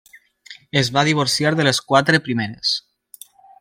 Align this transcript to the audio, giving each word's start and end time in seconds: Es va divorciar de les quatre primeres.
Es 0.81 0.89
va 0.95 1.03
divorciar 1.09 1.53
de 1.61 1.69
les 1.69 1.83
quatre 1.93 2.25
primeres. 2.31 2.77